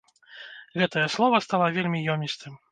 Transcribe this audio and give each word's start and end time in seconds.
Гэтае 0.83 1.05
слова 1.17 1.43
стала 1.47 1.71
вельмі 1.79 2.05
ёмістым. 2.19 2.61